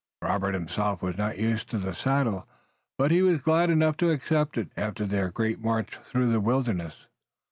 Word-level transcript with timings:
Robert 0.23 0.55
himself 0.55 1.03
was 1.03 1.15
not 1.15 1.37
used 1.37 1.69
to 1.69 1.77
the 1.77 1.93
saddle, 1.93 2.47
but 2.97 3.11
he 3.11 3.21
was 3.21 3.43
glad 3.43 3.69
enough 3.69 3.97
to 3.97 4.09
accept 4.09 4.57
it, 4.57 4.69
after 4.75 5.05
their 5.05 5.29
great 5.29 5.59
march 5.59 5.99
through 6.09 6.31
the 6.31 6.39
wilderness. 6.41 7.05